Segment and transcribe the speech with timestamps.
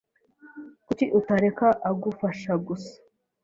[0.85, 2.95] Kuki utareka agufasha gusa?